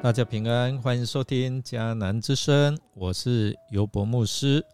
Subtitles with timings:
[0.00, 4.64] 大家平安，欢迎收听迦南之声，我是尤博牧师。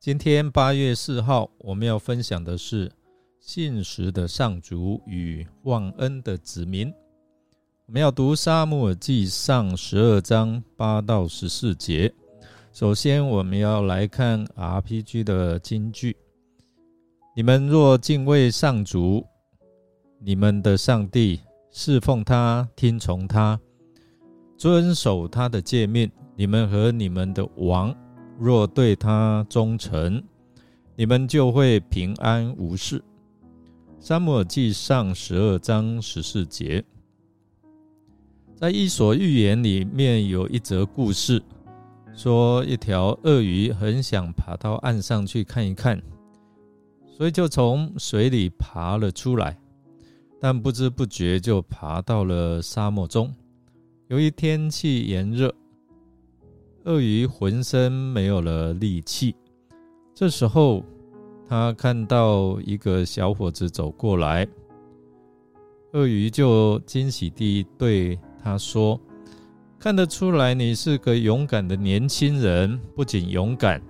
[0.00, 2.90] 今天八月四号，我们要分享的是
[3.38, 6.92] 信实的上主与忘恩的子民。
[7.86, 12.12] 我们要读沙漠耳记上十二章八到十四节。
[12.72, 16.16] 首先，我们要来看 RPG 的金句：
[17.36, 19.24] 你们若敬畏上主，
[20.18, 23.60] 你们的上帝，侍奉他，听从他。
[24.62, 27.92] 遵守他的诫命，你们和你们的王
[28.38, 30.22] 若对他忠诚，
[30.94, 33.02] 你们就会平安无事。
[33.98, 36.84] 沙漠记上十二章十四节，
[38.54, 41.42] 在伊索寓言里面有一则故事，
[42.14, 46.00] 说一条鳄鱼很想爬到岸上去看一看，
[47.16, 49.58] 所以就从水里爬了出来，
[50.40, 53.34] 但不知不觉就爬到了沙漠中。
[54.12, 55.50] 由于天气炎热，
[56.84, 59.34] 鳄鱼浑身没有了力气。
[60.14, 60.84] 这时候，
[61.48, 64.46] 他看到一个小伙子走过来，
[65.94, 69.00] 鳄鱼就惊喜地对他说
[69.80, 73.80] ：“看得出来，你是个勇敢的年轻人，不仅勇敢，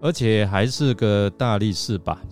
[0.00, 2.22] 而且还是个大力士吧？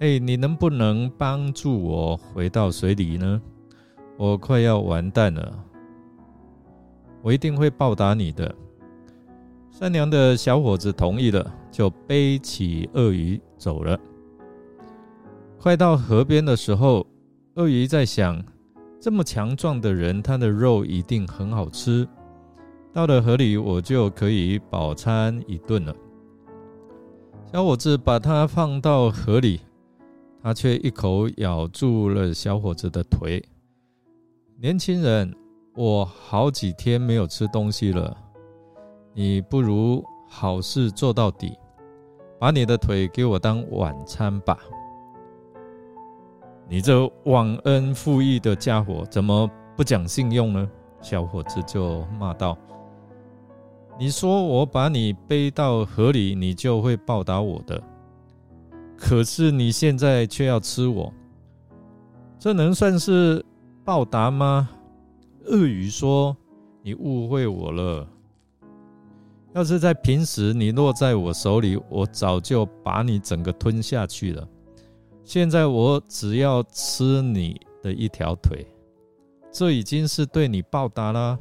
[0.00, 3.40] 哎，你能不能帮助我回到水里呢？
[4.16, 5.62] 我快要完蛋了。”
[7.26, 8.54] 我一定会报答你的。
[9.68, 13.98] 善良的小伙子同意了，就背起鳄鱼走了。
[15.58, 17.04] 快到河边的时候，
[17.56, 18.40] 鳄鱼在想：
[19.00, 22.06] 这么强壮的人，他的肉一定很好吃。
[22.92, 25.92] 到了河里，我就可以饱餐一顿了。
[27.52, 29.62] 小伙子把它放到河里，
[30.40, 33.44] 他却一口咬住了小伙子的腿。
[34.60, 35.34] 年轻人。
[35.76, 38.16] 我好几天没有吃东西了，
[39.12, 41.54] 你不如好事做到底，
[42.38, 44.58] 把你的腿给我当晚餐吧。
[46.66, 50.66] 你这忘恩负义的家伙，怎么不讲信用呢？
[51.02, 52.56] 小伙子就骂道
[54.00, 57.80] ：“你说我把你背到河里，你就会报答我的，
[58.96, 61.12] 可是你现在却要吃我，
[62.38, 63.44] 这能算是
[63.84, 64.70] 报答吗？”
[65.46, 66.36] 鳄鱼说
[66.82, 68.08] ：“你误会我了。
[69.54, 74.46] 要是在平时你落在我手里，我早就把你整个吞下去了。
[75.24, 78.66] 现在我只要吃你的一条腿，
[79.50, 81.38] 这已经是对你报答了。”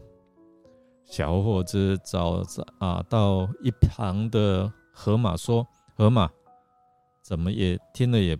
[1.03, 2.43] 小伙子找
[2.79, 5.65] 啊到一旁的河马说
[5.97, 6.29] ：“河马，
[7.21, 8.37] 怎么也听了也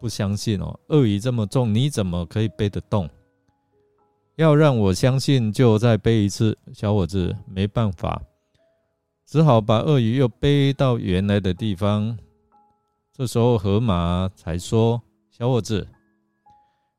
[0.00, 0.78] 不相信哦？
[0.88, 3.08] 鳄鱼这么重，你怎么可以背得动？”
[4.38, 6.56] 要让我相信，就再背一次。
[6.72, 8.22] 小伙子没办法，
[9.26, 12.16] 只好把鳄鱼又背到原来的地方。
[13.12, 15.84] 这时候，河马才说：“小伙子，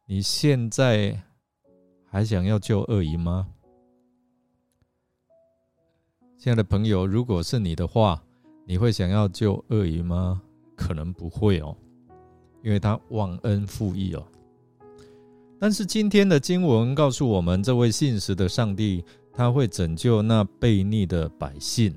[0.05, 1.17] 你现在
[2.11, 3.47] 还想要救鳄鱼吗？”
[6.37, 8.21] 亲爱的朋友，如果是你的话，
[8.65, 10.41] 你会想要救鳄鱼吗？
[10.75, 11.73] 可能不会哦，
[12.63, 14.27] 因为他忘恩负义哦。
[15.59, 19.03] 但是今天的经文告诉我们，这位信实的上帝，
[19.33, 21.93] 他会拯救那悖逆的百姓，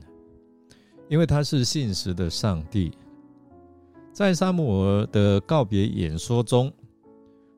[1.08, 2.90] 因为他是信实的上帝。
[4.12, 6.72] 在撒母耳的告别演说中，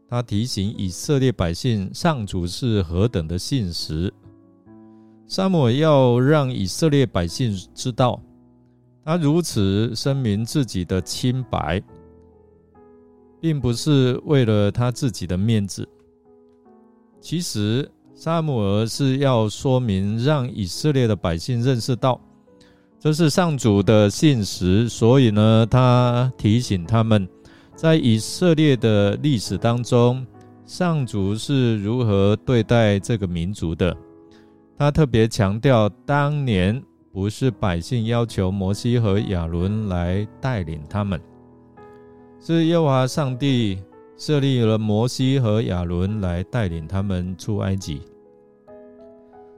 [0.06, 4.12] 他提醒以色列百姓，上主是何等的信实。
[5.26, 8.20] 撒母耳要让以色列百姓知道，
[9.02, 11.82] 他如此声明自己的清白，
[13.40, 15.88] 并不是为了他自己的面子。
[17.24, 22.20] 其实，撒母耳是要说明，让以色列的百姓认识到，
[23.00, 24.86] 这是上主的信实。
[24.90, 27.26] 所以呢，他提醒他们，
[27.74, 30.24] 在以色列的历史当中，
[30.66, 33.96] 上主是如何对待这个民族的。
[34.76, 36.78] 他特别强调，当年
[37.10, 41.18] 不是百姓要求摩西和亚伦来带领他们，
[42.38, 43.78] 是耶和华上帝。
[44.16, 48.00] 设立了摩西和亚伦来带领他们出埃及。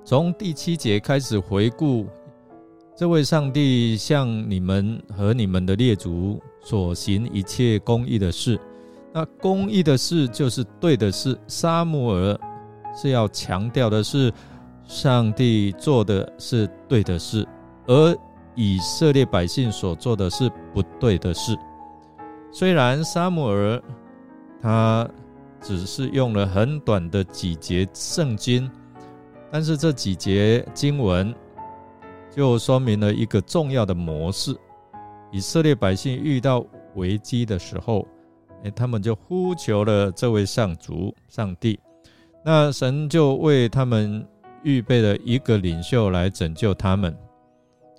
[0.02, 2.06] 从第七节开始回顾，
[2.96, 8.58] 这位上帝向你们和你们的列祖所行一切公义的事。
[9.12, 11.38] 那公义的事就是对的事。
[11.46, 12.38] 沙姆尔
[12.94, 14.32] 是要强调的是，
[14.86, 17.46] 上帝做的是对的事，
[17.86, 18.16] 而
[18.54, 21.54] 以色列百姓所做的是不对的事。
[22.50, 23.82] 虽然沙姆尔。
[24.60, 25.08] 他
[25.60, 28.70] 只是用了很短的几节圣经，
[29.50, 31.34] 但是这几节经文
[32.30, 34.56] 就说明了一个重要的模式：
[35.30, 36.64] 以色列百姓遇到
[36.94, 38.06] 危机的时候，
[38.64, 41.78] 哎，他们就呼求了这位上主、上帝，
[42.44, 44.26] 那神就为他们
[44.62, 47.16] 预备了一个领袖来拯救他们。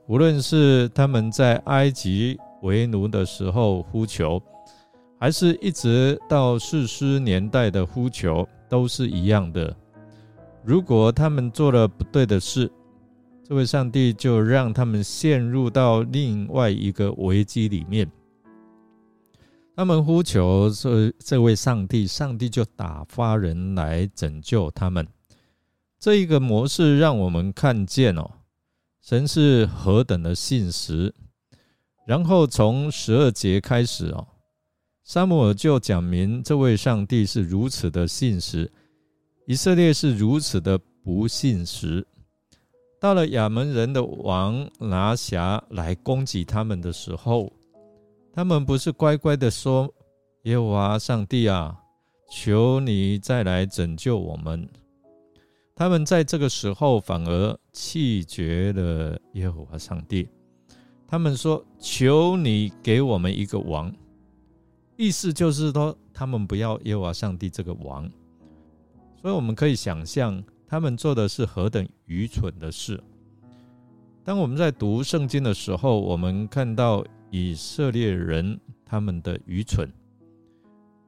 [0.08, 4.42] 无论是他们在埃及为奴的时候呼求，
[5.20, 9.76] 还是一直到世师年代的呼求，都是一样的。
[10.64, 12.72] 如果他们做了不对的事，
[13.44, 18.10] 这位上帝就让他们陷入到另外一个危机里面。
[19.76, 25.08] 他们呼求这这位上帝，上帝就打发人来拯救他们。
[26.00, 28.30] 这一个模式让我们看见哦，
[29.02, 31.14] 神是何等的信实。
[32.06, 34.28] 然后从十二节开始哦，
[35.08, 38.70] 沙姆尔就讲明这位上帝是如此的信实。
[39.46, 42.06] 以色列是如此的不信实，
[43.00, 47.50] 到了亚门人的王拿辖来攻击他们的时候，
[48.34, 49.90] 他们不是乖乖的说
[50.44, 51.74] ：“耶和华上帝啊，
[52.30, 54.68] 求你再来拯救我们。”
[55.74, 60.28] 他们在这个时候反而弃绝了耶和华上帝。
[61.08, 63.90] 他们说：“求你给我们一个王。”
[64.98, 68.10] 意思就是说，他们不要耶和华上帝这个王。
[69.22, 73.02] 所以我们可以想象，他们做的是何等愚蠢的事。
[74.24, 79.88] 当我们在读圣经的时候，我们看到以色列人他们的愚蠢，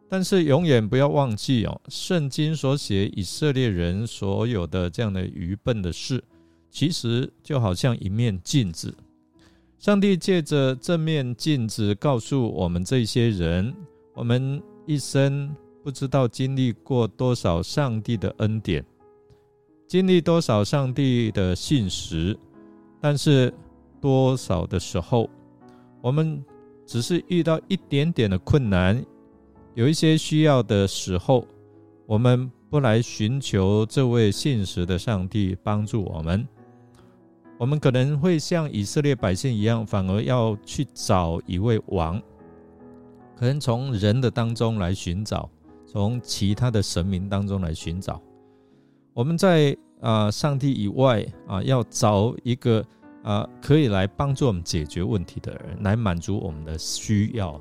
[0.07, 6.23] 但是永远不要忘记哦，圣经所写以色列人所有的这样的愚笨的事，
[6.69, 8.95] 其实就好像一面镜子。
[9.79, 13.73] 上帝借着这面镜子告诉我们这些人，
[14.13, 15.49] 我们一生。
[15.81, 18.85] 不知道经历过多少上帝的恩典，
[19.87, 22.37] 经历多少上帝的信实，
[22.99, 23.51] 但是
[24.01, 25.27] 多少的时候，
[26.01, 26.43] 我们
[26.85, 29.03] 只是遇到一点点的困难，
[29.73, 31.47] 有一些需要的时候，
[32.05, 36.45] 我们不来寻求这位信实的上帝帮助我们，
[37.59, 42.19] 我们可能会像以色列百姓一样，反而要去找一位王，
[43.35, 45.47] 可能从人的当中来寻找。
[45.85, 48.21] 从其他的神明当中来寻找，
[49.11, 52.85] 我们在啊上帝以外啊，要找一个
[53.23, 57.59] 啊可以来帮助我们解决问题的人，来满足我们的需要。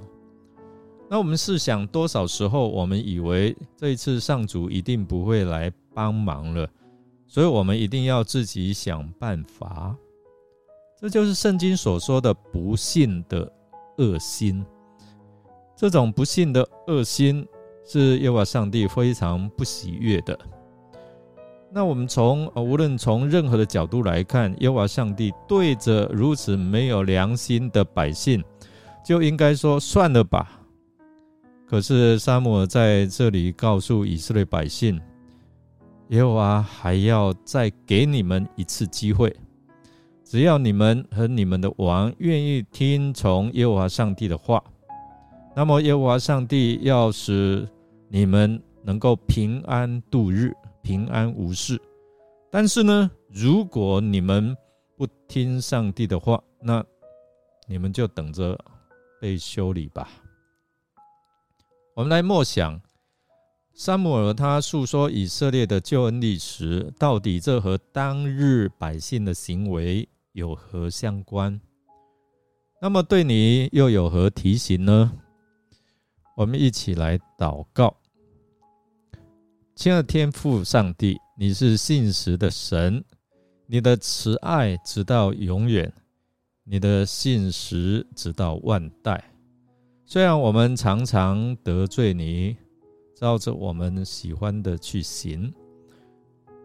[1.08, 6.68] 那我们试想，多少时候我们以为这一次上主一定不会来帮忙了，
[7.28, 9.94] 所以我们一定要自己想办法。
[11.00, 13.52] 这就是圣经所说的不幸的
[13.98, 14.64] 恶心。
[15.76, 17.46] 这种不幸的恶心。
[17.90, 20.38] 是耶和华上帝非常不喜悦的。
[21.72, 28.44] 那我们从无论从任何的角度来看，耶和华上帝对着如此没有良心的百姓，
[29.02, 30.60] 就应该说算了吧。
[31.66, 35.00] 可是沙姆尔在这里告诉以色列百姓，
[36.08, 39.34] 耶和华还要再给你们一次机会，
[40.24, 44.62] 只要你们和你们的王愿意听从耶和华上帝的话，
[45.56, 47.68] 那么耶和华上帝要使。
[48.10, 50.50] 你们能够平安度日，
[50.80, 51.78] 平安无事。
[52.50, 54.56] 但是呢，如果你们
[54.96, 56.82] 不听上帝的话，那
[57.66, 58.58] 你们就等着
[59.20, 60.08] 被修理吧。
[61.94, 62.80] 我们来默想，
[63.80, 71.60] 萨姆尔他诉说以色列的救恩历史，到底这和当日百姓的行为有何相关？
[72.82, 75.12] 那么对你又有何提醒呢？
[76.36, 77.96] 我们一起来祷告，
[79.76, 83.04] 亲爱的天父上帝，你是信实的神，
[83.68, 85.92] 你的慈爱直到永远，
[86.64, 89.22] 你的信实直到万代。
[90.04, 92.56] 虽然我们常常得罪你，
[93.18, 95.52] 照着我们喜欢的去行，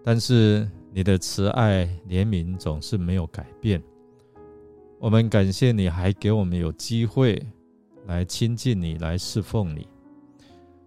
[0.03, 3.81] 但是你的慈爱怜悯总是没有改变。
[5.00, 7.43] 我们感谢你，还给我们有机会。
[8.05, 9.88] 来亲近你，来侍奉你，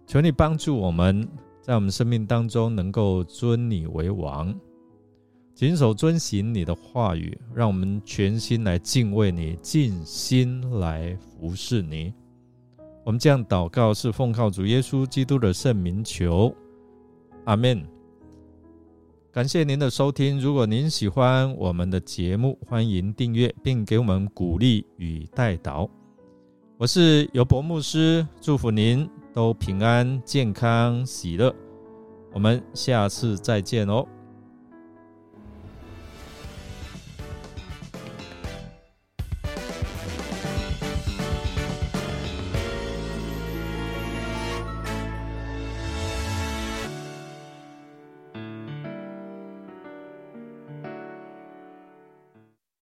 [0.05, 1.27] 求你帮助我们
[1.61, 4.57] 在我们生命当中能够尊你为王，
[5.53, 12.13] 谨守遵行你的话语，让我们全心来敬畏你，尽心来服侍你。
[13.07, 16.53] 我们这样祷告是奉靠主耶稣基督的圣名求，
[17.45, 17.81] 阿门。
[19.31, 25.89] 感谢您的收听，如果您喜欢我们的节目，欢迎订阅并给我们鼓励与代祷。
[26.77, 31.55] 我是尤博牧师，祝福您都平安、健康、喜乐。
[32.33, 34.05] 我们下次再见哦。